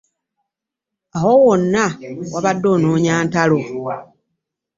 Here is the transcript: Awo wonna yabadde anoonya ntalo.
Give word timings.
Awo 1.17 1.31
wonna 1.45 1.83
yabadde 2.31 2.67
anoonya 2.75 3.13
ntalo. 3.25 3.59